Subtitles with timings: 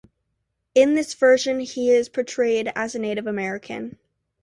[0.73, 3.99] In this version he is portrayed as a Native American.